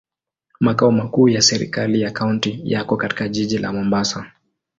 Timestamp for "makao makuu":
0.59-1.29